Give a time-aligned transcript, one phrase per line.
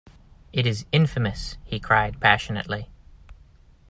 [0.51, 2.89] "It is infamous," he cried passionately.